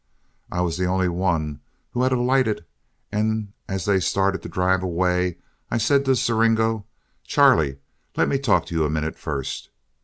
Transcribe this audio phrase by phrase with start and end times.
[0.51, 1.59] I was the only one
[1.91, 2.65] who had alighted,
[3.11, 5.37] and as they started to drive away,
[5.69, 6.85] I said to Siringo:
[7.23, 7.77] "Charley,
[8.17, 9.69] let me talk to you a minute first.